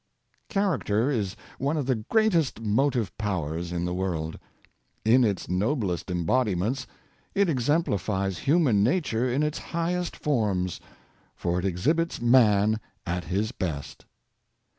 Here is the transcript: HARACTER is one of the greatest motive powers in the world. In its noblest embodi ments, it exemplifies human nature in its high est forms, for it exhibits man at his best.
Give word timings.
HARACTER 0.49 1.11
is 1.11 1.35
one 1.59 1.77
of 1.77 1.85
the 1.85 1.97
greatest 2.09 2.59
motive 2.59 3.15
powers 3.19 3.71
in 3.71 3.85
the 3.85 3.93
world. 3.93 4.39
In 5.05 5.23
its 5.23 5.47
noblest 5.47 6.07
embodi 6.07 6.57
ments, 6.57 6.87
it 7.35 7.47
exemplifies 7.47 8.39
human 8.39 8.81
nature 8.83 9.31
in 9.31 9.43
its 9.43 9.59
high 9.59 9.93
est 9.93 10.15
forms, 10.19 10.79
for 11.35 11.59
it 11.59 11.65
exhibits 11.65 12.19
man 12.19 12.79
at 13.05 13.25
his 13.25 13.51
best. 13.51 14.05